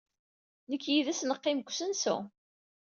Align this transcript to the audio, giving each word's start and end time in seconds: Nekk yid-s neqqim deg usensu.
Nekk 0.69 0.85
yid-s 0.93 1.21
neqqim 1.23 1.57
deg 1.59 1.69
usensu. 1.71 2.17